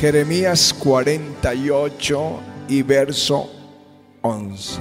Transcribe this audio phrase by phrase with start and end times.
[0.00, 3.50] Jeremías 48 y verso
[4.22, 4.80] 11.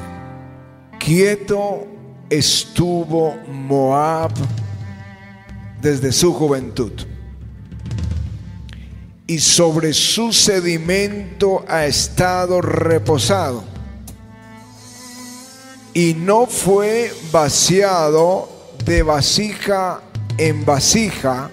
[0.98, 1.86] Quieto
[2.30, 4.32] estuvo Moab
[5.82, 6.94] desde su juventud
[9.28, 13.66] y sobre su sedimento ha estado reposado
[15.94, 18.48] y no fue vaciado
[18.86, 20.00] de vasija
[20.38, 21.52] en vasija,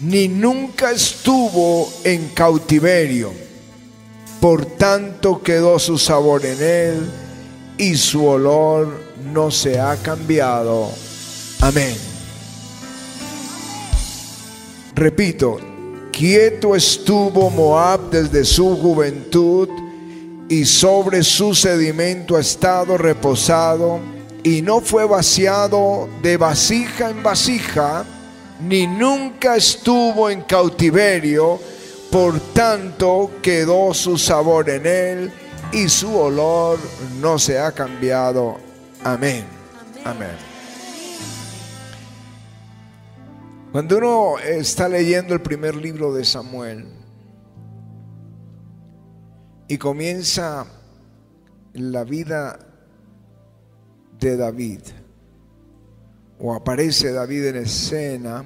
[0.00, 3.32] ni nunca estuvo en cautiverio.
[4.40, 7.10] Por tanto quedó su sabor en él
[7.78, 9.00] y su olor
[9.32, 10.90] no se ha cambiado.
[11.60, 11.96] Amén.
[14.94, 15.58] Repito,
[16.12, 19.68] quieto estuvo Moab desde su juventud
[20.48, 24.00] y sobre su sedimento ha estado reposado
[24.42, 28.04] y no fue vaciado de vasija en vasija,
[28.60, 31.60] ni nunca estuvo en cautiverio,
[32.10, 35.32] por tanto quedó su sabor en él
[35.72, 36.78] y su olor
[37.20, 38.56] no se ha cambiado.
[39.04, 39.44] Amén.
[40.04, 40.36] Amén.
[43.72, 46.86] Cuando uno está leyendo el primer libro de Samuel
[49.68, 50.66] y comienza
[51.74, 52.58] la vida
[54.18, 54.80] de David,
[56.38, 58.44] o aparece David en escena,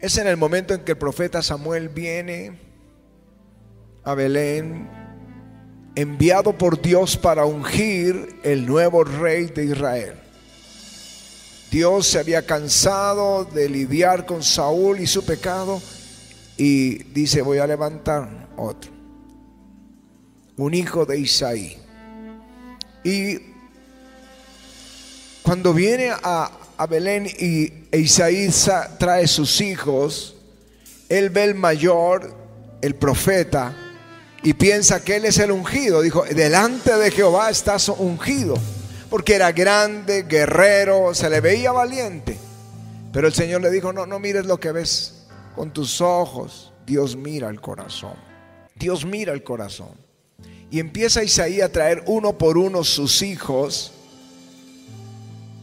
[0.00, 2.58] es en el momento en que el profeta Samuel viene
[4.04, 4.88] a Belén,
[5.94, 10.14] enviado por Dios para ungir el nuevo rey de Israel.
[11.70, 15.80] Dios se había cansado de lidiar con Saúl y su pecado
[16.56, 18.90] y dice, voy a levantar otro,
[20.56, 21.76] un hijo de Isaí.
[23.02, 23.55] Y
[25.46, 26.50] cuando viene a,
[26.90, 28.50] Belén y Isaí
[28.98, 30.34] trae sus hijos,
[31.08, 32.34] él ve el mayor,
[32.82, 33.72] el profeta,
[34.42, 36.02] y piensa que él es el ungido.
[36.02, 38.56] Dijo, delante de Jehová estás ungido,
[39.08, 42.36] porque era grande, guerrero, se le veía valiente.
[43.12, 46.72] Pero el Señor le dijo, no, no mires lo que ves con tus ojos.
[46.84, 48.14] Dios mira el corazón.
[48.74, 49.94] Dios mira el corazón.
[50.72, 53.92] Y empieza Isaí a traer uno por uno sus hijos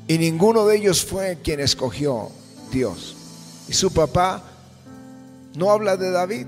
[0.08, 2.30] y ninguno de ellos fue quien escogió
[2.72, 3.16] Dios.
[3.68, 4.44] Y su papá
[5.56, 6.48] no habla de David.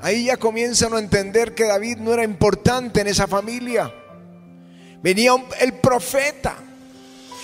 [0.00, 3.92] Ahí ya comienzan a entender que David no era importante en esa familia.
[5.02, 6.56] Venía el profeta,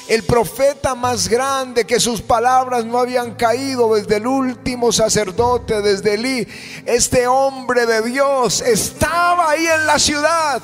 [0.09, 6.15] el profeta más grande, que sus palabras no habían caído desde el último sacerdote, desde
[6.15, 6.49] Elí.
[6.85, 10.61] Este hombre de Dios estaba ahí en la ciudad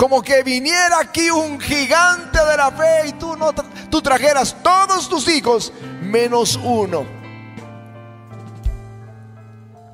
[0.00, 3.52] como que viniera aquí un gigante de la fe y tú, no,
[3.90, 7.04] tú trajeras todos tus hijos menos uno.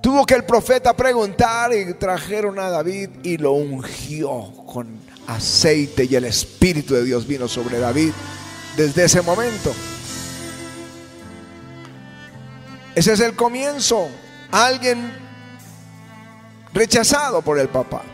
[0.01, 4.97] Tuvo que el profeta preguntar y trajeron a David y lo ungió con
[5.27, 8.13] aceite y el Espíritu de Dios vino sobre David
[8.77, 9.75] desde ese momento.
[12.95, 14.07] Ese es el comienzo.
[14.53, 15.13] Alguien
[16.73, 18.05] rechazado por el papá.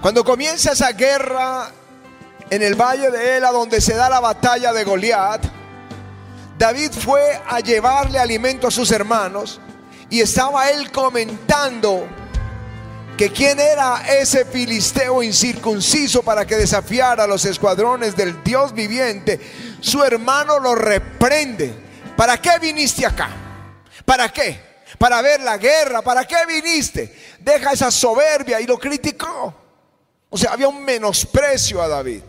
[0.00, 1.72] Cuando comienza esa guerra
[2.50, 5.44] en el valle de Ela, donde se da la batalla de Goliat,
[6.56, 9.60] David fue a llevarle alimento a sus hermanos
[10.08, 12.06] y estaba él comentando
[13.16, 19.40] que quién era ese filisteo incircunciso para que desafiara a los escuadrones del Dios viviente.
[19.80, 21.74] Su hermano lo reprende.
[22.16, 23.30] ¿Para qué viniste acá?
[24.04, 24.60] ¿Para qué?
[24.96, 26.02] Para ver la guerra.
[26.02, 27.36] ¿Para qué viniste?
[27.40, 29.67] Deja esa soberbia y lo criticó.
[30.30, 32.22] O sea, había un menosprecio a David.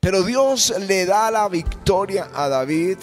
[0.00, 2.98] Pero Dios le da la victoria a David.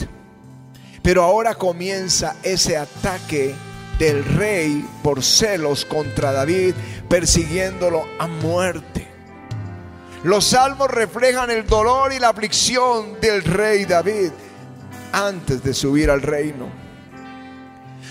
[1.03, 3.56] Pero ahora comienza ese ataque
[3.97, 6.73] del rey por celos contra David,
[7.07, 9.07] persiguiéndolo a muerte.
[10.23, 14.31] Los salmos reflejan el dolor y la aflicción del rey David
[15.11, 16.70] antes de subir al reino.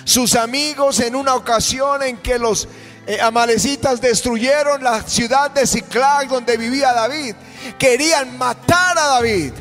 [0.04, 2.68] Sus amigos en una ocasión en que los
[3.10, 7.34] eh, amalecitas destruyeron la ciudad de Ciclac donde vivía David.
[7.76, 9.52] Querían matar a David.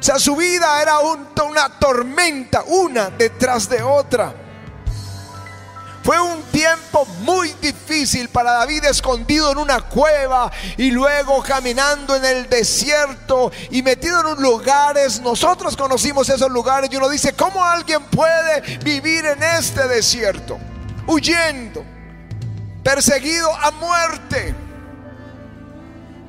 [0.00, 4.34] O sea, su vida era una tormenta, una detrás de otra.
[6.02, 12.24] Fue un tiempo muy difícil para David escondido en una cueva y luego caminando en
[12.24, 15.20] el desierto y metido en lugares.
[15.20, 20.58] Nosotros conocimos esos lugares y uno dice, ¿cómo alguien puede vivir en este desierto?
[21.06, 21.97] Huyendo
[22.82, 24.54] perseguido a muerte.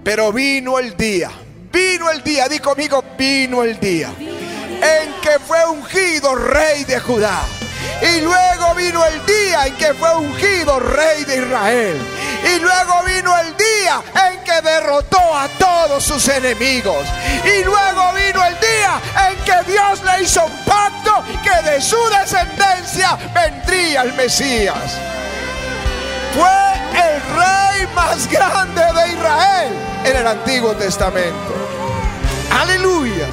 [0.04, 1.30] Pero vino el día,
[1.72, 4.12] vino el día, di conmigo, vino el día
[4.82, 7.42] en que fue ungido rey de Judá.
[8.02, 11.98] Y luego vino el día en que fue ungido rey de Israel.
[12.46, 14.02] Y luego vino el día
[14.32, 17.06] en que derrotó a todos sus enemigos.
[17.44, 21.98] Y luego vino el día en que Dios le hizo un pacto que de su
[22.10, 25.19] descendencia vendría el Mesías.
[26.34, 26.50] Fue
[26.94, 29.74] el rey más grande de Israel
[30.06, 31.54] en el Antiguo Testamento.
[32.52, 33.28] Aleluya.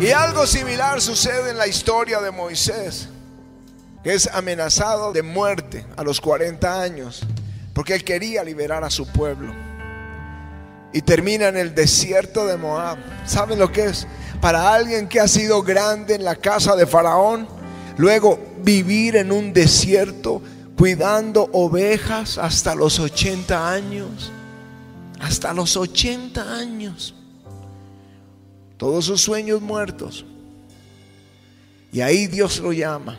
[0.00, 3.08] Y algo similar sucede en la historia de Moisés,
[4.04, 7.22] que es amenazado de muerte a los 40 años,
[7.72, 9.54] porque él quería liberar a su pueblo.
[10.92, 12.98] Y termina en el desierto de Moab.
[13.24, 14.06] ¿Saben lo que es?
[14.40, 17.48] Para alguien que ha sido grande en la casa de Faraón,
[17.96, 20.42] luego vivir en un desierto
[20.76, 24.30] cuidando ovejas hasta los 80 años.
[25.20, 27.14] Hasta los 80 años
[28.76, 30.24] todos sus sueños muertos.
[31.92, 33.18] Y ahí Dios lo llama.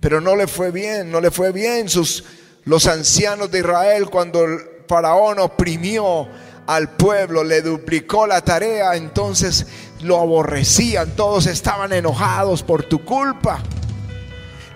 [0.00, 2.24] Pero no le fue bien, no le fue bien sus
[2.64, 4.58] los ancianos de Israel cuando el
[4.88, 6.28] faraón oprimió
[6.66, 9.66] al pueblo, le duplicó la tarea, entonces
[10.00, 13.60] lo aborrecían, todos estaban enojados por tu culpa.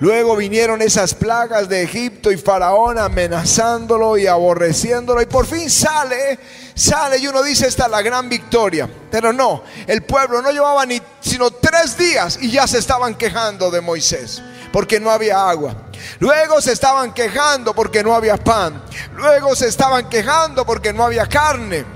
[0.01, 5.23] Luego vinieron esas plagas de Egipto y Faraón amenazándolo y aborreciéndolo.
[5.23, 6.39] Y por fin sale,
[6.75, 8.89] sale y uno dice, esta es la gran victoria.
[9.11, 13.71] Pero no, el pueblo no llevaba ni sino tres días y ya se estaban quejando
[13.71, 15.75] de Moisés porque no había agua.
[16.19, 18.83] Luego se estaban quejando porque no había pan.
[19.15, 21.96] Luego se estaban quejando porque no había carne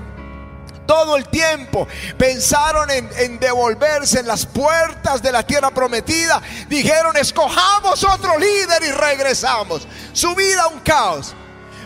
[0.91, 1.87] todo el tiempo.
[2.17, 6.41] Pensaron en, devolverse en las puertas de la tierra prometida.
[6.67, 9.87] Dijeron, escojamos otro líder y regresamos.
[10.11, 11.33] Su vida un caos.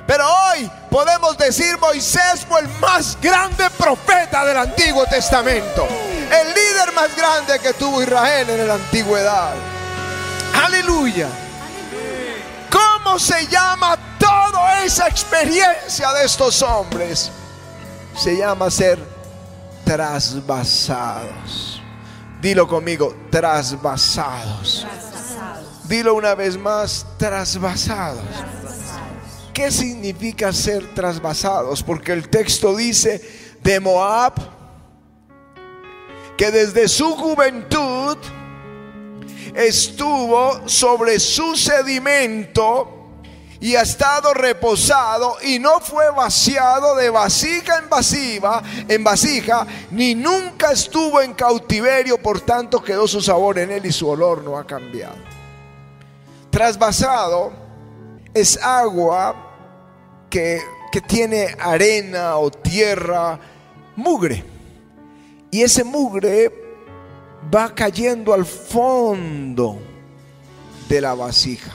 [0.07, 5.87] Pero hoy podemos decir, Moisés fue el más grande profeta del Antiguo Testamento.
[5.87, 9.53] El líder más grande que tuvo Israel en la antigüedad.
[10.63, 11.27] Aleluya.
[12.71, 17.29] ¿Cómo se llama toda esa experiencia de estos hombres?
[18.17, 18.99] Se llama ser
[19.83, 21.81] trasvasados.
[22.41, 24.85] Dilo conmigo, trasvasados.
[25.85, 28.23] Dilo una vez más, trasvasados.
[29.53, 31.81] ¿Qué significa ser trasvasados?
[31.81, 34.33] Porque el texto dice de Moab
[36.37, 38.17] que desde su juventud
[39.55, 42.94] estuvo sobre su sedimento
[43.65, 50.13] y ha estado reposado y no fue vaciado de vasija en vasija, en vasija, ni
[50.13, 54.55] nunca estuvo en cautiverio, por tanto quedó su sabor en él y su olor no
[54.55, 55.15] ha cambiado.
[56.51, 57.53] Trasvasado
[58.35, 59.35] es agua
[60.29, 63.39] que, que tiene arena o tierra,
[63.95, 64.45] mugre.
[65.49, 66.53] Y ese mugre
[67.51, 69.79] va cayendo al fondo
[70.87, 71.74] de la vasija.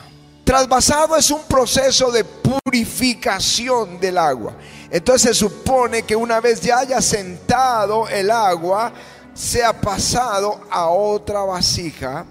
[0.50, 4.56] Trasvasado es un proceso de purificación del agua.
[4.90, 8.92] Entonces se supone que una vez ya haya sentado el agua,
[9.32, 12.26] sea pasado a otra vasija,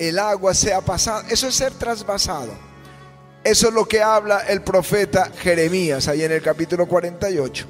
[0.00, 1.26] el agua sea pasada.
[1.30, 2.50] Eso es ser trasvasado.
[3.44, 7.66] Eso es lo que habla el profeta Jeremías ahí en el capítulo 48.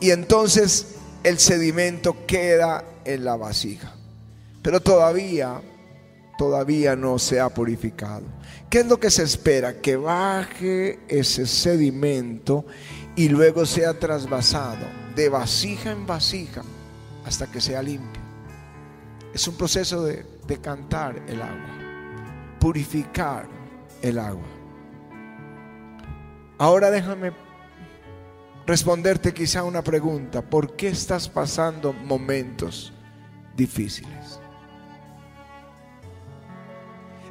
[0.00, 0.94] Y entonces
[1.24, 3.92] el sedimento queda en la vasija.
[4.62, 5.60] Pero todavía,
[6.38, 8.39] todavía no se ha purificado.
[8.70, 9.80] ¿Qué es lo que se espera?
[9.80, 12.64] Que baje ese sedimento
[13.16, 14.86] y luego sea trasvasado
[15.16, 16.62] de vasija en vasija
[17.24, 18.22] hasta que sea limpio.
[19.34, 23.48] Es un proceso de decantar el agua, purificar
[24.02, 24.46] el agua.
[26.56, 27.32] Ahora déjame
[28.66, 30.42] responderte quizá una pregunta.
[30.42, 32.92] ¿Por qué estás pasando momentos
[33.56, 34.39] difíciles?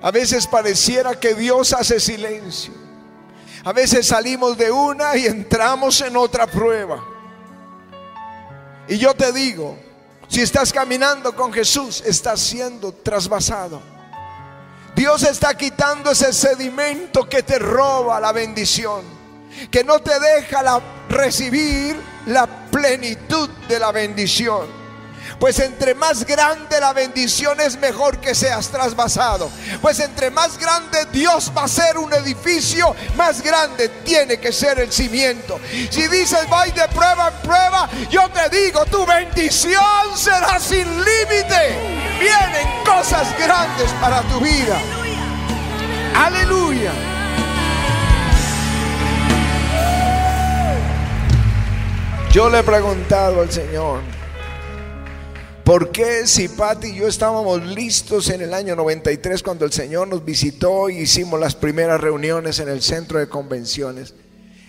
[0.02, 2.74] A veces pareciera que Dios hace silencio.
[3.64, 7.04] A veces salimos de una y entramos en otra prueba.
[8.88, 9.78] Y yo te digo,
[10.30, 13.82] si estás caminando con Jesús, estás siendo trasvasado.
[14.96, 19.02] Dios está quitando ese sedimento que te roba la bendición,
[19.70, 24.79] que no te deja recibir la plenitud de la bendición.
[25.40, 29.50] Pues entre más grande la bendición es mejor que seas trasvasado.
[29.82, 34.80] Pues entre más grande Dios va a ser un edificio, más grande tiene que ser
[34.80, 35.60] el cimiento.
[35.90, 39.82] Si dices, voy de prueba en prueba, yo te digo, tu bendición
[40.16, 42.00] será sin límite.
[42.20, 44.78] Vienen cosas grandes para tu vida.
[46.16, 46.92] Aleluya.
[52.32, 54.02] Yo le he preguntado al Señor,
[55.70, 60.08] ¿Por qué si Pati y yo estábamos listos en el año 93 cuando el Señor
[60.08, 64.16] nos visitó y hicimos las primeras reuniones en el centro de convenciones?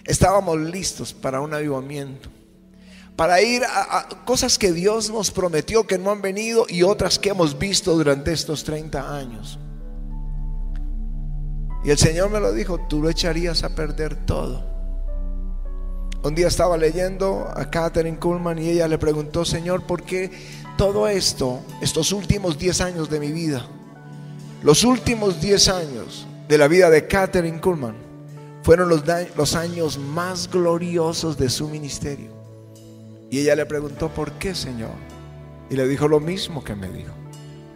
[0.05, 2.29] Estábamos listos para un avivamiento,
[3.17, 7.31] para ir a, cosas que Dios nos prometió que no han venido y otras que
[7.31, 9.59] hemos visto durante estos 30 años.
[11.83, 14.71] Y el Señor me lo dijo, tú lo echarías a perder todo.
[16.23, 20.31] Un día estaba leyendo a Catherine Kuhlman y ella le preguntó, Señor, ¿por qué
[20.81, 23.67] todo esto, estos últimos 10 años de mi vida,
[24.63, 27.95] los últimos 10 años de la vida de Catherine Kuhlman,
[28.63, 32.31] fueron los, años más gloriosos de su ministerio.
[33.31, 34.95] Y ella le preguntó, ¿por qué, Señor?
[35.69, 37.13] Y le dijo lo mismo que me dijo,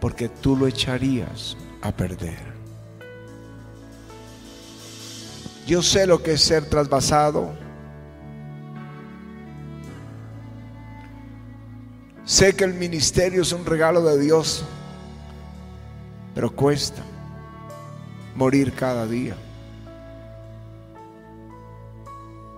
[0.01, 2.55] porque tú lo echarías a perder.
[5.67, 7.53] Yo sé lo que es ser trasvasado,
[12.25, 14.63] Sé que el ministerio es un regalo de Dios,
[16.33, 17.03] pero cuesta
[18.35, 19.35] morir cada día.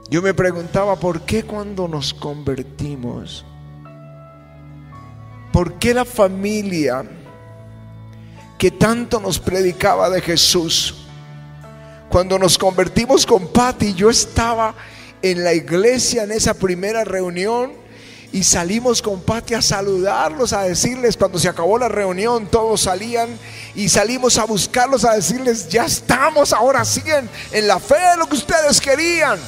[0.09, 3.45] Yo me preguntaba, ¿por qué cuando nos convertimos?
[5.51, 7.03] ¿Por qué la familia
[8.57, 11.07] que tanto nos predicaba de Jesús?
[12.07, 14.73] Cuando nos convertimos con Patti, yo estaba
[15.21, 17.86] en la iglesia en esa primera reunión
[18.31, 23.29] y salimos con Pati a saludarlos, a decirles, cuando se acabó la reunión, todos salían
[23.73, 27.01] y salimos a buscarlos, a decirles, ya estamos ahora sí
[27.51, 29.39] en, la fe de lo que ustedes querían.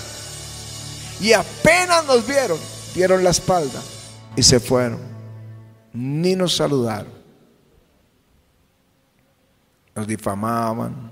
[1.19, 2.57] Y apenas nos vieron,
[2.95, 3.81] dieron la espalda
[4.35, 4.99] y se fueron.
[5.91, 7.11] Ni nos saludaron.
[9.93, 11.11] Nos difamaban.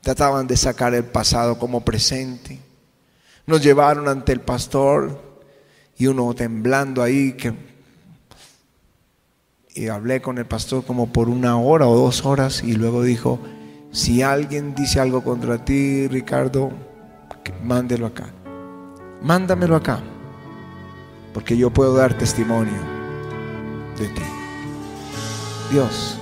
[0.00, 2.60] Trataban de sacar el pasado como presente.
[3.46, 5.33] Nos llevaron ante el pastor
[5.96, 7.54] y uno temblando ahí que
[9.74, 13.40] y hablé con el pastor como por una hora o dos horas y luego dijo,
[13.90, 16.70] si alguien dice algo contra ti, Ricardo,
[17.64, 18.32] mándelo acá.
[19.20, 20.00] Mándamelo acá,
[21.32, 22.78] porque yo puedo dar testimonio
[23.98, 24.22] de ti.
[25.72, 26.18] Dios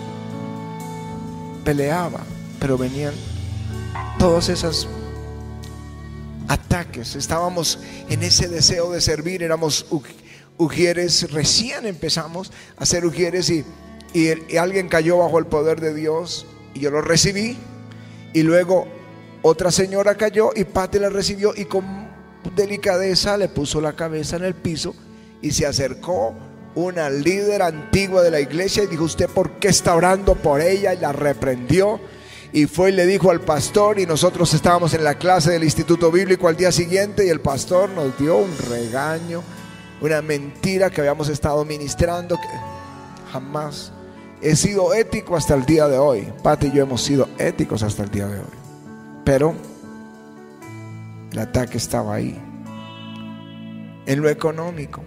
[1.65, 2.21] peleaba,
[2.59, 3.13] pero venían
[4.19, 4.89] todas esas
[6.49, 7.17] ataques.
[7.17, 9.87] Estábamos en ese deseo de servir, éramos
[10.57, 13.65] ujieres, recién empezamos a ser ujieres y,
[14.15, 17.57] y, alguien cayó bajo el poder de Dios y yo lo recibí.
[18.33, 18.87] Y luego
[19.43, 21.85] otra señora cayó y Pati la recibió y con
[22.57, 24.95] delicadeza le puso la cabeza en el piso
[25.41, 26.35] y se acercó
[26.75, 30.95] una líder antigua de la iglesia y dijo, ¿usted por qué está orando por ella?
[30.95, 32.01] Y la reprendió
[32.53, 36.13] y fue y le dijo al pastor y nosotros estábamos en la clase del Instituto
[36.13, 39.43] Bíblico al día siguiente y el pastor nos dio un regaño,
[40.03, 42.49] una mentira que habíamos estado ministrando que
[43.33, 43.93] jamás
[44.43, 46.31] he sido ético hasta el día de hoy.
[46.43, 48.47] Pati y yo hemos sido éticos hasta el día de hoy.
[49.25, 49.55] Pero
[51.33, 52.39] el ataque estaba ahí.
[54.05, 55.03] En lo económico.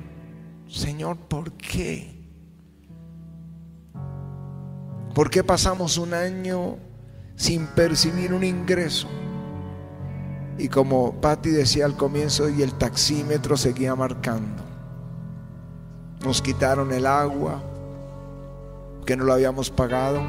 [0.67, 2.15] Señor, ¿por qué?
[5.13, 6.77] ¿Por qué pasamos un año
[7.35, 9.07] sin percibir un ingreso.
[10.57, 14.63] Y como Patti decía al comienzo, y el taxímetro seguía marcando.
[16.23, 17.61] Nos quitaron el agua,
[19.05, 20.21] que no lo habíamos pagado.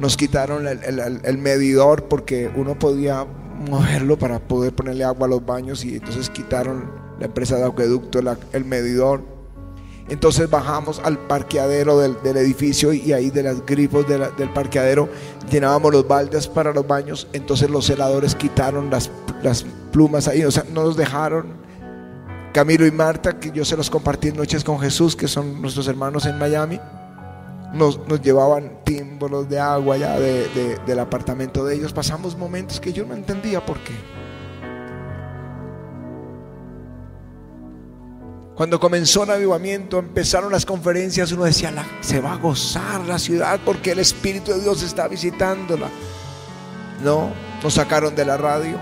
[0.00, 3.26] Nos quitaron el, medidor porque uno podía
[3.68, 8.20] moverlo para poder ponerle agua a los baños y entonces quitaron la empresa de acueducto
[8.52, 9.37] el medidor
[10.10, 15.08] entonces bajamos al parqueadero del, edificio y ahí de las grifos del parqueadero
[15.50, 17.28] llenábamos los baldes para los baños.
[17.32, 19.10] Entonces los celadores quitaron las,
[19.92, 21.68] plumas ahí, o sea, no nos dejaron.
[22.52, 25.86] Camilo y Marta, que yo se los compartí en Noches con Jesús, que son nuestros
[25.86, 26.80] hermanos en Miami,
[27.74, 31.92] nos, llevaban tímbolos de agua ya del apartamento de ellos.
[31.92, 33.92] Pasamos momentos que yo no entendía por qué.
[38.58, 43.60] Cuando comenzó el avivamiento, empezaron las conferencias, uno decía, se va a gozar la ciudad
[43.64, 45.88] porque el Espíritu de Dios está visitándola.
[47.04, 47.30] No,
[47.62, 48.76] nos sacaron de la radio.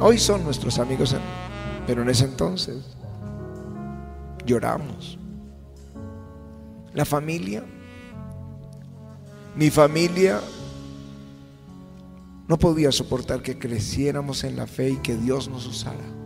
[0.00, 1.14] Hoy son nuestros amigos,
[1.86, 2.78] pero en ese entonces
[4.46, 5.18] lloramos.
[6.94, 7.62] La familia,
[9.54, 10.40] mi familia
[12.46, 16.17] no podía soportar que creciéramos en la fe y que Dios nos usara.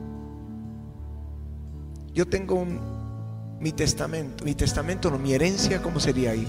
[2.14, 2.66] Yo tengo
[3.58, 6.46] mi testamento, mi testamento no, mi herencia, ¿cómo sería ahí?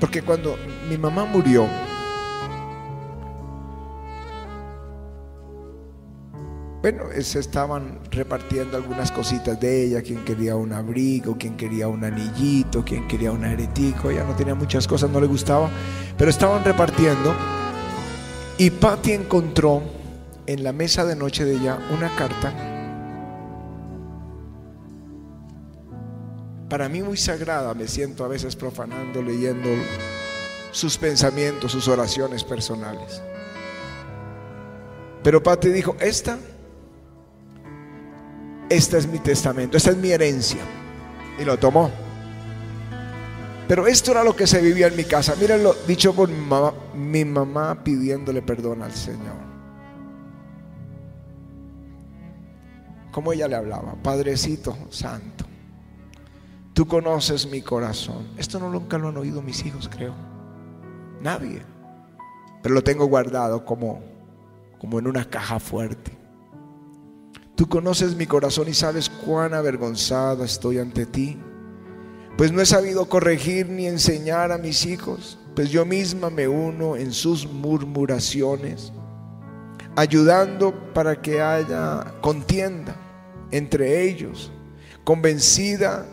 [0.00, 0.56] Porque cuando
[0.88, 1.66] mi mamá murió,
[6.80, 12.02] bueno, se estaban repartiendo algunas cositas de ella, quien quería un abrigo, quien quería un
[12.02, 15.68] anillito, quien quería un aretico, ella no tenía muchas cosas, no le gustaba,
[16.16, 17.34] pero estaban repartiendo.
[18.56, 19.82] Y Patty encontró
[20.46, 22.69] en la mesa de noche de ella una carta,
[26.70, 29.68] para mí muy sagrada, me siento a veces profanando, leyendo
[30.70, 33.20] sus pensamientos, sus oraciones personales.
[35.22, 36.38] Pero Patty dijo, esta
[38.70, 40.60] este es mi testamento, esta es mi herencia.
[41.38, 41.90] Y lo tomó.
[43.66, 45.34] Pero esto era lo que se vivía en mi casa.
[45.34, 49.50] Mírenlo, dicho por mi mamá, mi mamá pidiéndole perdón al Señor.
[53.10, 55.44] Como ella le hablaba, Padrecito Santo,
[56.74, 58.28] tú conoces mi corazón.
[58.36, 60.14] Esto no nunca lo han oído mis hijos, creo.
[61.20, 61.62] Nadie.
[62.62, 64.00] Pero lo tengo guardado como,
[64.78, 66.16] como en una caja fuerte.
[67.54, 71.38] Tú conoces mi corazón y sabes cuán avergonzada estoy ante ti.
[72.36, 76.96] Pues no he sabido corregir ni enseñar a mis hijos, pues yo misma me uno
[76.96, 78.94] en sus murmuraciones,
[79.94, 82.96] ayudando para que haya contienda
[83.50, 84.50] entre ellos,
[85.04, 86.06] convencida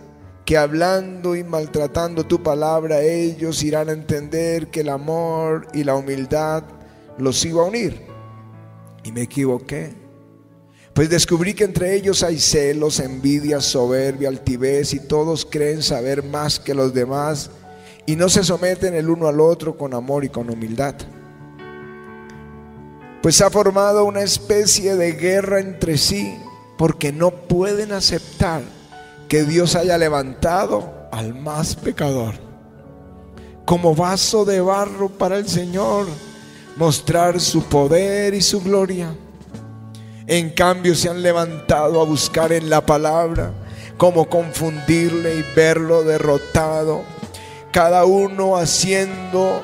[0.47, 5.93] que hablando y maltratando tu palabra ellos irán a entender que el amor y la
[5.93, 6.63] humildad
[7.19, 8.01] los iba a unir.
[9.03, 10.07] Y me equivoqué
[10.97, 16.59] pues descubrí que entre ellos hay celos, envidia, soberbia, altivez y todos creen saber más
[16.59, 17.51] que los demás
[18.07, 20.95] y no se someten el uno al otro con amor y con humildad.
[23.21, 26.35] Pues ha formado una especie de guerra entre sí
[26.79, 28.63] porque no pueden aceptar
[29.27, 32.47] que Dios haya levantado al más pecador
[33.67, 36.07] como vaso de barro para el Señor,
[36.77, 39.13] mostrar su poder y su gloria.
[40.25, 43.51] En cambio se han levantado a buscar en la palabra
[43.97, 47.01] cómo confundirle y verlo derrotado.
[47.73, 49.61] Cada uno haciendo,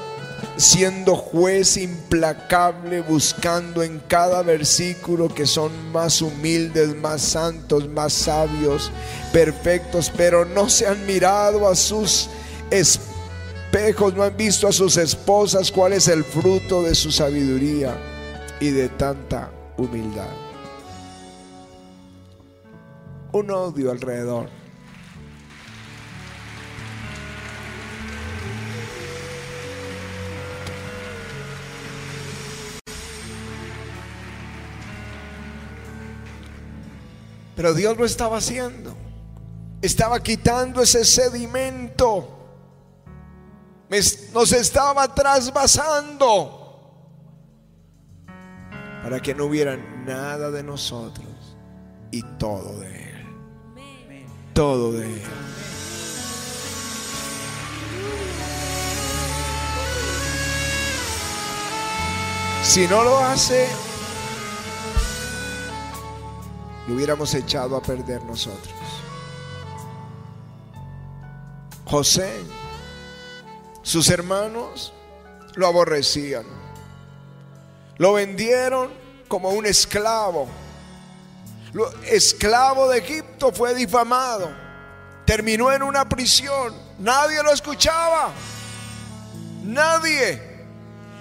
[0.58, 8.92] siendo juez implacable, buscando en cada versículo que son más humildes, más santos, más sabios,
[9.32, 12.30] perfectos, pero no se han mirado a sus
[12.70, 17.98] espejos, no han visto a sus esposas cuál es el fruto de su sabiduría
[18.60, 20.44] y de tanta humildad
[23.34, 24.48] un odio alrededor.
[37.56, 38.96] Pero Dios lo estaba haciendo.
[39.82, 42.30] Estaba quitando ese sedimento.
[44.34, 46.60] Nos estaba trasvasando.
[49.04, 51.58] Para que no hubiera nada de nosotros
[52.10, 53.14] y todo de Él
[54.54, 55.22] todo de Él.
[62.62, 63.68] Si no lo hace,
[66.88, 68.74] lo hubiéramos echado a perder nosotros.
[71.86, 72.44] José,
[73.82, 74.94] sus hermanos
[75.56, 76.46] lo aborrecían.
[77.98, 78.90] Lo vendieron
[79.28, 80.48] como un esclavo
[82.06, 84.52] esclavo de Egipto, fue difamado.
[85.26, 86.74] Terminó en una prisión.
[87.00, 88.32] Nadie lo escuchaba.
[89.64, 90.52] Nadie.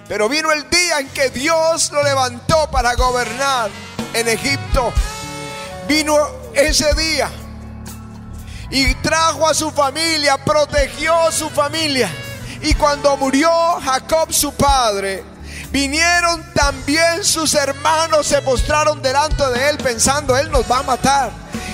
[0.08, 3.70] Pero vino el día en que Dios lo levantó para gobernar
[4.12, 4.92] en Egipto.
[5.88, 6.16] Vino
[6.54, 7.30] ese día
[8.70, 12.10] y trajo a su familia, protegió a su familia.
[12.62, 13.50] Y cuando murió
[13.82, 15.24] Jacob su padre,
[15.72, 21.30] Vinieron también sus hermanos, se postraron delante de él pensando, él nos va a matar.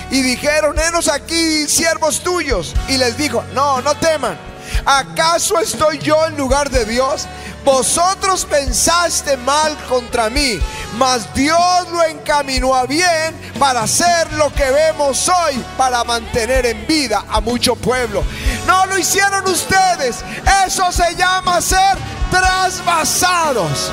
[0.09, 2.73] Y dijeron, enos aquí siervos tuyos.
[2.87, 4.48] Y les dijo, no, no teman.
[4.85, 7.27] ¿Acaso estoy yo en lugar de Dios?
[7.63, 10.59] Vosotros pensaste mal contra mí,
[10.97, 16.87] mas Dios lo encaminó a bien para hacer lo que vemos hoy, para mantener en
[16.87, 18.23] vida a mucho pueblo.
[18.65, 20.23] No lo hicieron ustedes,
[20.65, 21.97] eso se llama ser
[22.31, 23.91] trasvasados.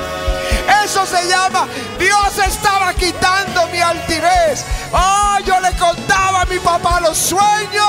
[0.83, 1.67] Eso se llama,
[1.99, 4.63] Dios estaba quitando mi altivez.
[4.91, 7.86] Oh, yo le contaba a mi papá los sueños.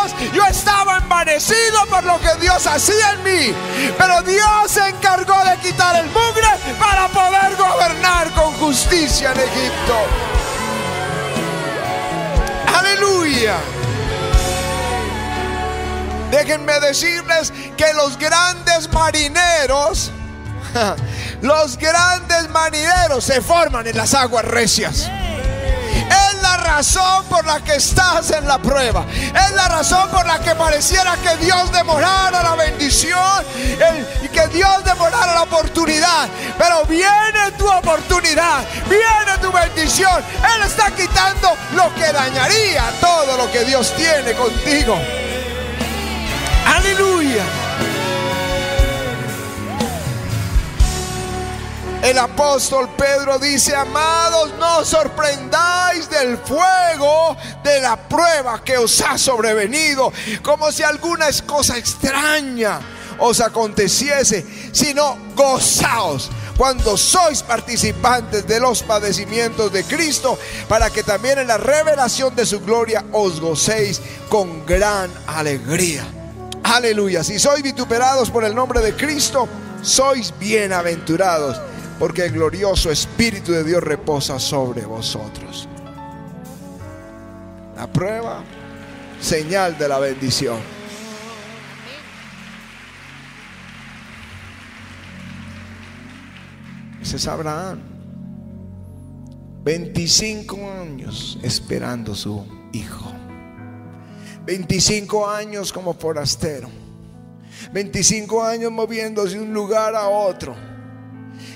[1.38, 3.54] Envanecido por lo que Dios hacía en mí.
[3.96, 6.48] Pero Dios se encargó de quitar el mugre
[6.80, 9.94] para poder gobernar con justicia en Egipto.
[12.76, 13.56] Aleluya.
[16.32, 20.10] Déjenme decirles que los grandes marineros
[21.40, 25.08] los grandes marineros se forman en las aguas recias.
[26.10, 29.04] Es la razón por la que estás en la prueba.
[29.12, 33.44] Es la razón por la que pareciera que Dios demorara la bendición
[34.22, 36.28] y que Dios demorara la oportunidad.
[36.56, 40.22] Pero viene tu oportunidad, viene tu bendición.
[40.54, 44.98] Él está quitando lo que dañaría todo lo que Dios tiene contigo.
[46.66, 47.07] Aleluya.
[52.02, 59.18] El apóstol Pedro dice, amados, no sorprendáis del fuego de la prueba que os ha
[59.18, 62.78] sobrevenido, como si alguna cosa extraña
[63.18, 71.40] os aconteciese, sino gozaos cuando sois participantes de los padecimientos de Cristo, para que también
[71.40, 76.04] en la revelación de su gloria os gocéis con gran alegría.
[76.62, 79.48] Aleluya, si sois vituperados por el nombre de Cristo,
[79.82, 81.60] sois bienaventurados
[81.98, 85.68] porque el glorioso Espíritu de Dios reposa sobre vosotros.
[87.76, 88.42] La prueba,
[89.20, 90.58] señal de la bendición.
[97.02, 97.80] Ese es Abraham.
[99.64, 103.12] 25 años esperando su hijo.
[104.44, 106.68] 25 años como forastero.
[107.72, 110.77] 25 años moviéndose de un lugar a otro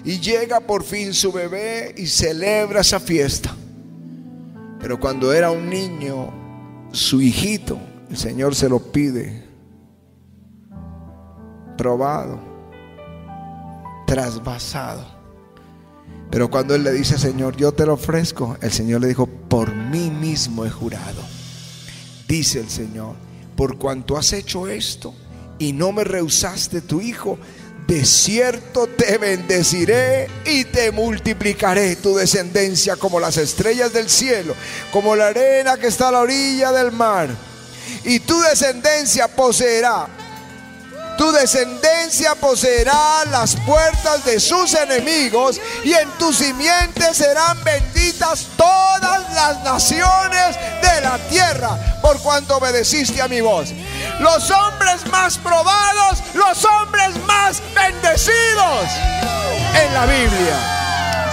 [0.05, 3.55] y llega por fin su bebé y celebra esa fiesta.
[4.81, 6.33] Pero cuando era un niño,
[6.93, 7.79] su hijito,
[8.11, 9.45] el Señor se lo pide,
[11.79, 12.41] probado,
[14.07, 15.07] trasvasado.
[16.31, 19.75] Pero cuando él le dice, Señor, yo te lo ofrezco, el Señor le dijo, por
[19.75, 21.23] mí mismo he jurado.
[22.27, 23.15] Dice el Señor,
[23.55, 25.15] por cuanto has hecho esto
[25.59, 27.39] y no me rehusaste tu hijo,
[27.93, 34.55] de cierto te bendeciré y te multiplicaré tu descendencia como las estrellas del cielo,
[34.91, 37.29] como la arena que está a la orilla del mar.
[38.05, 40.09] Y tu descendencia poseerá
[41.19, 49.33] tu descendencia poseerá las puertas de sus enemigos y en tu simiente serán benditas todas
[49.35, 53.69] las naciones de la tierra por cuanto obedeciste a mi voz.
[54.21, 58.87] Los hombres más probados, los hombres más bendecidos
[59.75, 60.57] en la Biblia.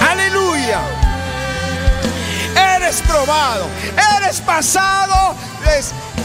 [0.09, 0.81] Aleluya.
[2.75, 3.67] Eres probado,
[4.17, 5.35] eres pasado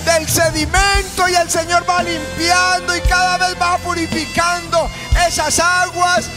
[0.05, 4.91] del sedimento y el Señor va limpiando y cada vez va purificando
[5.27, 6.29] esas aguas.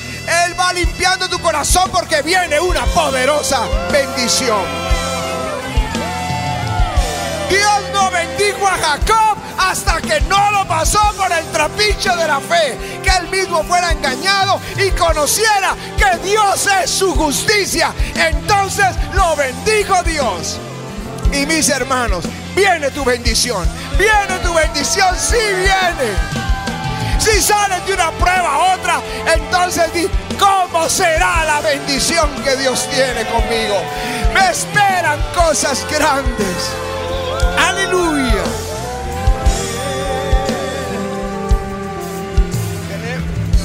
[0.46, 4.66] Él va limpiando tu corazón porque viene una poderosa bendición.
[7.50, 9.27] Dios no bendijo a Jacob
[9.58, 13.92] hasta que no lo pasó por el trapiche de la fe, que él mismo fuera
[13.92, 17.94] engañado y conociera que Dios es su justicia.
[18.16, 20.60] Entonces lo bendijo Dios.
[21.32, 23.68] Y mis hermanos, viene tu bendición.
[23.98, 26.48] Viene tu bendición, sí viene.
[27.20, 29.02] Si sales de una prueba a otra,
[29.34, 30.08] entonces di,
[30.40, 33.82] ¿cómo será la bendición que Dios tiene conmigo?
[34.34, 36.72] Me esperan cosas grandes.
[37.58, 38.27] Aleluya.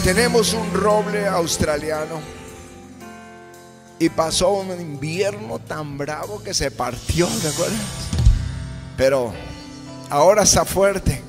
[0.04, 2.20] Tenemos un roble australiano
[4.00, 7.76] y pasó un invierno tan bravo que se partió, ¿de acuerdo?
[8.96, 9.32] Pero
[10.10, 11.22] ahora está fuerte.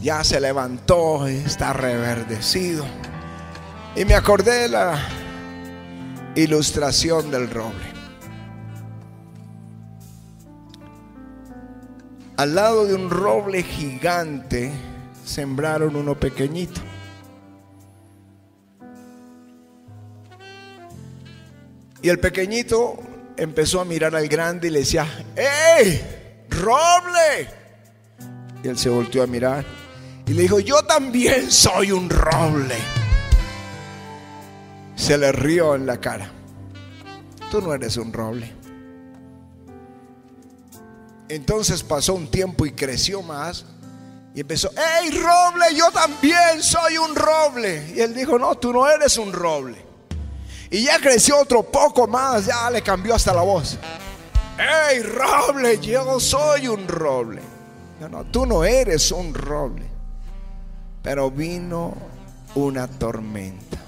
[0.00, 2.86] Ya se levantó y está reverdecido.
[3.94, 4.98] Y me acordé de la
[6.36, 7.84] ilustración del roble.
[12.38, 14.72] Al lado de un roble gigante
[15.26, 16.80] sembraron uno pequeñito.
[22.02, 22.96] Y el pequeñito
[23.36, 26.44] empezó a mirar al grande y le decía, ¡Ey!
[26.50, 27.48] ¡Roble!
[28.62, 29.64] Y él se volteó a mirar
[30.26, 32.74] y le dijo, yo también soy un roble.
[34.96, 36.28] Se le rió en la cara.
[37.50, 38.52] Tú no eres un roble.
[41.28, 43.66] Entonces pasó un tiempo y creció más.
[44.34, 45.76] Y empezó, ¡Ey, roble!
[45.76, 47.92] Yo también soy un roble.
[47.94, 49.85] Y él dijo, no, tú no eres un roble.
[50.70, 53.78] Y ya creció otro poco más, ya le cambió hasta la voz.
[54.58, 55.78] ¡Ey, roble!
[55.80, 57.42] Yo soy un roble.
[58.00, 59.86] No, no, tú no eres un roble.
[61.02, 61.94] Pero vino
[62.54, 63.78] una tormenta.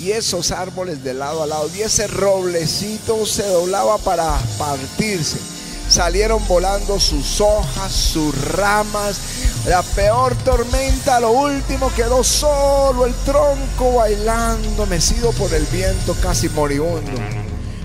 [0.00, 5.57] Y esos árboles de lado a lado, y ese roblecito se doblaba para partirse.
[5.88, 9.18] Salieron volando sus hojas, sus ramas,
[9.66, 16.48] la peor tormenta, lo último quedó solo el tronco bailando, mecido por el viento casi
[16.50, 17.12] moribundo.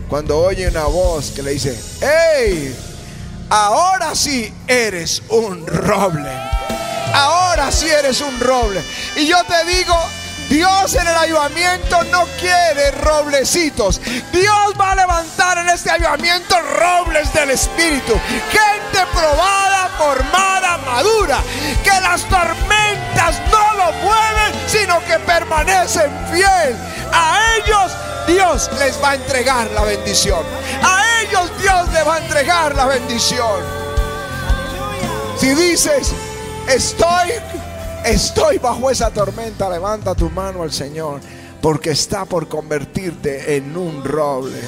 [0.09, 2.75] cuando oye una voz que le dice, ¡Hey!
[3.49, 6.29] Ahora sí eres un roble.
[7.13, 8.81] Ahora sí eres un roble.
[9.15, 9.95] Y yo te digo,
[10.53, 13.99] Dios en el avivamiento no quiere roblecitos.
[14.31, 18.13] Dios va a levantar en este avivamiento robles del Espíritu.
[18.51, 21.39] Gente probada, formada, madura.
[21.83, 26.77] Que las tormentas no lo mueven, sino que permanecen fiel.
[27.11, 27.91] A ellos
[28.27, 30.45] Dios les va a entregar la bendición.
[30.83, 33.59] A ellos Dios les va a entregar la bendición.
[35.39, 36.13] Si dices,
[36.67, 37.31] estoy
[38.05, 41.21] estoy bajo esa tormenta, levanta tu mano al Señor,
[41.61, 44.59] porque está por convertirte en un roble.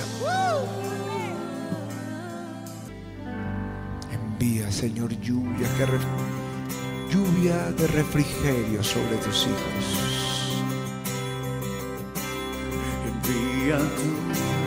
[4.12, 5.86] Envía, Señor, lluvia, que
[7.14, 10.56] lluvia de refrigerio sobre tus hijos.
[13.06, 14.65] Envía tu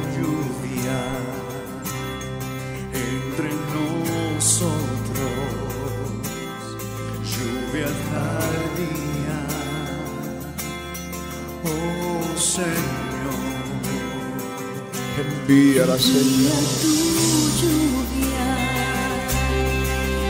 [15.49, 16.53] Envía la Señor.
[16.83, 16.93] Tu
[17.59, 18.51] lluvia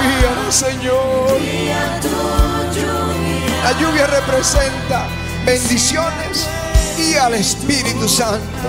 [0.00, 1.38] Envía la Señor.
[1.38, 2.08] vía tu
[2.74, 3.56] lluvia.
[3.62, 4.98] La lluvia representa
[5.44, 5.58] al
[8.02, 8.68] Espíritu Santo.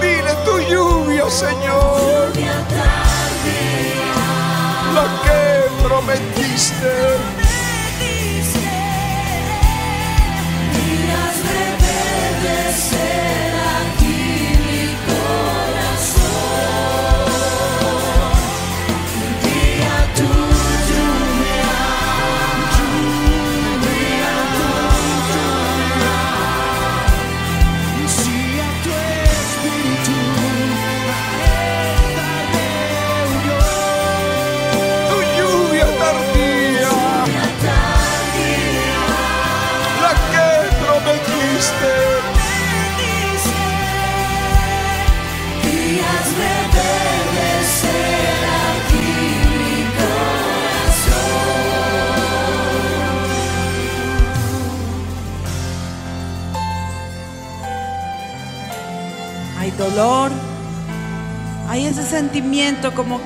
[0.00, 2.32] Vine tu lluvia, Señor,
[4.94, 6.92] la que prometiste.
[12.72, 13.51] bendice,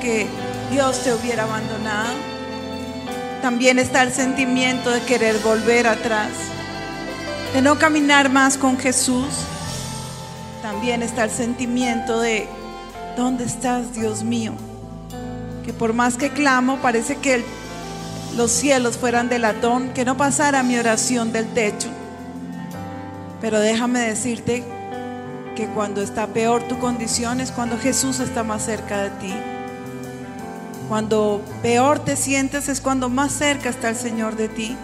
[0.07, 0.25] que
[0.71, 2.13] Dios te hubiera abandonado.
[3.41, 6.29] También está el sentimiento de querer volver atrás,
[7.53, 9.27] de no caminar más con Jesús.
[10.61, 12.47] También está el sentimiento de,
[13.17, 14.53] ¿dónde estás, Dios mío?
[15.65, 17.43] Que por más que clamo, parece que
[18.37, 21.89] los cielos fueran de latón, que no pasara mi oración del techo.
[23.41, 24.63] Pero déjame decirte
[25.57, 29.56] que cuando está peor tu condición es cuando Jesús está más cerca de ti.
[30.87, 34.75] Cuando peor te sientes es cuando más cerca está el Señor de ti.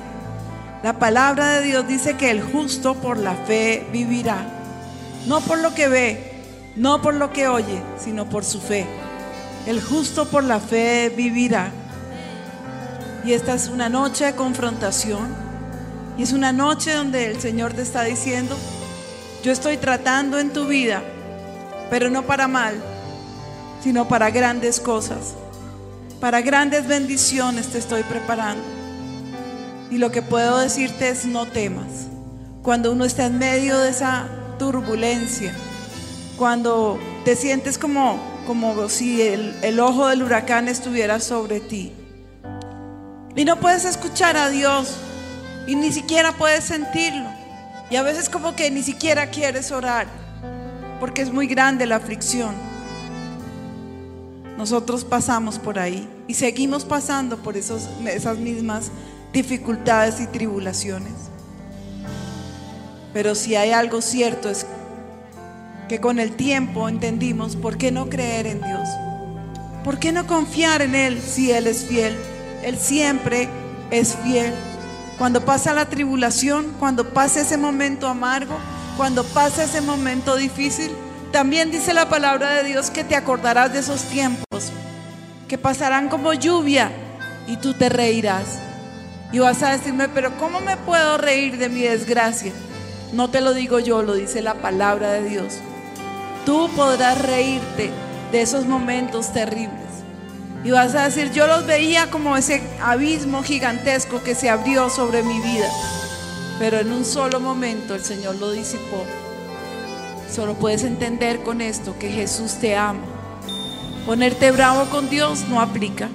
[0.83, 4.45] La palabra de Dios dice que el justo por la fe vivirá.
[5.27, 6.33] No por lo que ve,
[6.75, 8.85] no por lo que oye, sino por su fe.
[9.65, 11.71] El justo por la fe vivirá.
[13.23, 15.33] Y esta es una noche de confrontación.
[16.17, 18.57] Y es una noche donde el Señor te está diciendo,
[19.41, 21.01] yo estoy tratando en tu vida,
[21.89, 22.75] pero no para mal,
[23.81, 25.35] sino para grandes cosas.
[26.23, 28.63] Para grandes bendiciones te estoy preparando.
[29.91, 32.07] Y lo que puedo decirte es no temas.
[32.61, 35.53] Cuando uno está en medio de esa turbulencia,
[36.37, 41.91] cuando te sientes como, como si el, el ojo del huracán estuviera sobre ti.
[43.35, 44.95] Y no puedes escuchar a Dios
[45.67, 47.27] y ni siquiera puedes sentirlo.
[47.89, 50.07] Y a veces como que ni siquiera quieres orar
[51.01, 52.72] porque es muy grande la aflicción.
[54.57, 58.91] Nosotros pasamos por ahí y seguimos pasando por esos, esas mismas
[59.31, 61.13] dificultades y tribulaciones.
[63.13, 64.65] Pero si hay algo cierto es
[65.89, 68.87] que con el tiempo entendimos por qué no creer en Dios.
[69.83, 72.15] ¿Por qué no confiar en Él si Él es fiel?
[72.63, 73.49] Él siempre
[73.91, 74.53] es fiel.
[75.17, 78.57] Cuando pasa la tribulación, cuando pasa ese momento amargo,
[78.97, 80.91] cuando pasa ese momento difícil,
[81.33, 84.71] también dice la palabra de Dios que te acordarás de esos tiempos,
[85.47, 86.91] que pasarán como lluvia
[87.47, 88.59] y tú te reirás.
[89.31, 92.53] Y vas a decirme, pero ¿cómo me puedo reír de mi desgracia?
[93.13, 95.55] No te lo digo yo, lo dice la palabra de Dios.
[96.45, 97.89] Tú podrás reírte
[98.31, 99.81] de esos momentos terribles.
[100.63, 105.23] Y vas a decir, yo los veía como ese abismo gigantesco que se abrió sobre
[105.23, 105.67] mi vida.
[106.59, 109.03] Pero en un solo momento el Señor lo disipó.
[110.33, 113.03] Solo puedes entender con esto que Jesús te ama.
[114.07, 116.09] Ponerte bravo con Dios no aplica.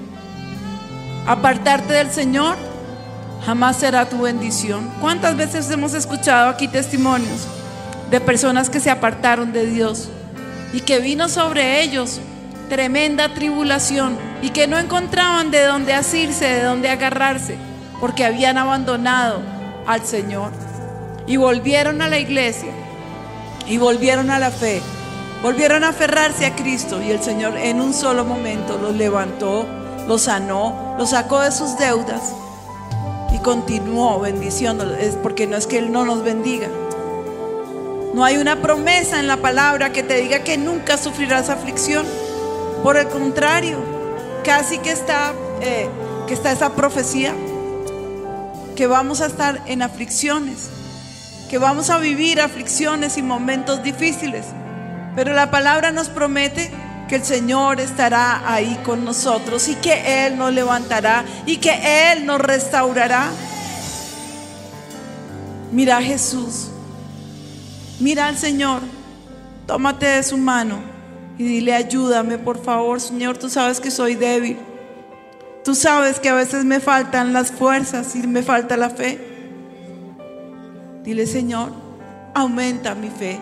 [1.24, 2.56] Apartarte del Señor
[3.46, 4.90] jamás será tu bendición.
[5.00, 7.46] ¿Cuántas veces hemos escuchado aquí testimonios
[8.10, 10.08] de personas que se apartaron de Dios
[10.72, 12.20] y que vino sobre ellos
[12.68, 17.56] tremenda tribulación y que no encontraban de dónde asirse, de dónde agarrarse,
[18.00, 19.40] porque habían abandonado
[19.86, 20.50] al Señor
[21.28, 22.72] y volvieron a la iglesia
[23.68, 24.80] y volvieron a la fe,
[25.42, 29.66] volvieron a aferrarse a Cristo y el Señor en un solo momento los levantó,
[30.06, 32.32] los sanó, los sacó de sus deudas
[33.32, 34.98] y continuó bendiciéndolos.
[34.98, 36.68] Es porque no es que Él no nos bendiga.
[38.14, 42.06] No hay una promesa en la palabra que te diga que nunca sufrirás aflicción.
[42.82, 43.78] Por el contrario,
[44.44, 45.88] casi que está, eh,
[46.26, 47.34] que está esa profecía,
[48.74, 50.70] que vamos a estar en aflicciones,
[51.48, 54.46] que vamos a vivir aflicciones y momentos difíciles.
[55.16, 56.70] Pero la palabra nos promete
[57.08, 62.26] que el Señor estará ahí con nosotros y que Él nos levantará y que Él
[62.26, 63.30] nos restaurará.
[65.72, 66.68] Mira Jesús,
[67.98, 68.80] mira al Señor,
[69.66, 70.78] tómate de su mano
[71.38, 74.58] y dile ayúdame por favor, Señor, tú sabes que soy débil.
[75.64, 79.37] Tú sabes que a veces me faltan las fuerzas y me falta la fe.
[81.08, 81.70] Dile, Señor,
[82.34, 83.40] aumenta mi fe.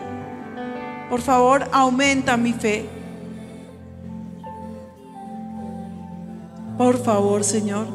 [1.11, 2.89] Por favor, aumenta mi fe.
[6.79, 7.89] Por favor, Señor,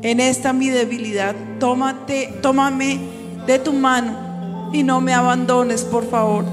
[0.00, 2.98] en esta mi debilidad, tómate, tómame
[3.46, 6.46] de tu mano y no me abandones, por favor.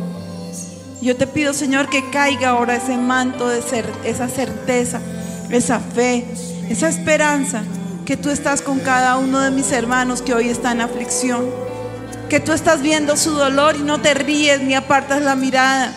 [1.02, 5.00] Yo te pido, Señor, que caiga ahora ese manto de ser, esa certeza,
[5.50, 6.26] esa fe,
[6.70, 7.64] esa esperanza,
[8.06, 11.46] que tú estás con cada uno de mis hermanos que hoy están en aflicción,
[12.34, 15.94] que tú estás viendo su dolor y no te ríes ni apartas la mirada,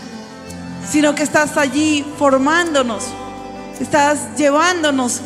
[0.87, 3.05] sino que estás allí formándonos,
[3.81, 5.23] estás llevándonos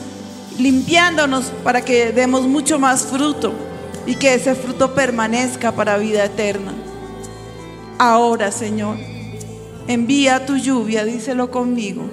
[0.56, 3.52] limpiándonos para que demos mucho más fruto
[4.06, 6.74] y que ese fruto permanezca para vida eterna.
[7.98, 8.96] Ahora, Señor,
[9.88, 12.04] envía tu lluvia, díselo conmigo.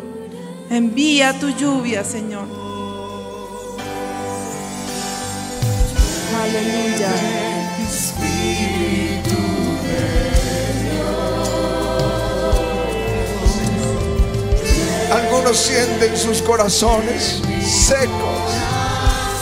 [0.71, 2.47] Envía tu lluvia, Señor.
[6.41, 7.46] Aleluya.
[15.47, 18.51] Algunos sienten sus corazones secos,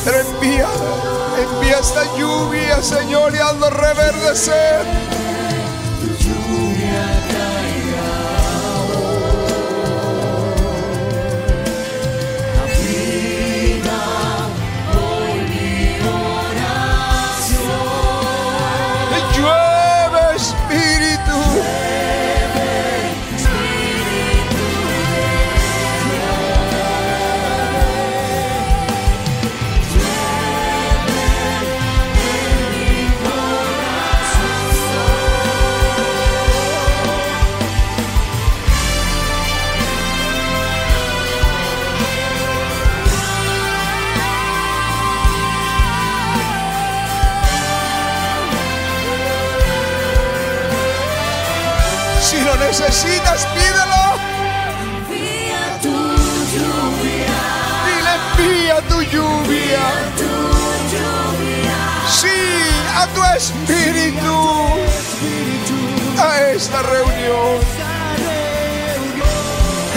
[0.03, 0.67] pero envía,
[1.35, 5.04] envía esta lluvia, Señor, y hazlo reverdecer.
[52.79, 54.03] Necesitas, pídelo.
[55.07, 55.95] Envía tu
[56.53, 57.37] lluvia,
[57.85, 59.85] Dile, envía tu lluvia.
[60.17, 60.33] tu
[60.91, 61.77] lluvia.
[62.19, 62.41] Sí,
[62.95, 64.35] a tu espíritu.
[66.19, 67.59] A esta reunión.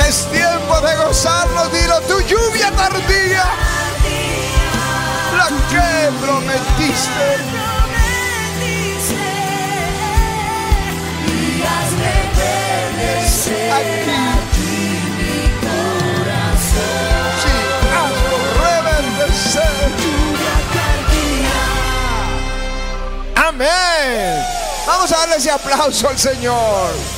[0.09, 1.69] Es tiempo de gozarlo.
[1.71, 3.45] Dilo, tu lluvia tardía.
[5.37, 7.58] La que prometiste.
[23.37, 24.45] Amén.
[24.87, 27.18] Vamos a darle ese aplauso al Señor.